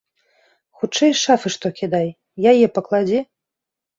[0.79, 2.09] Хутчэй з шафы што кідай,
[2.53, 3.19] яе пакладзі.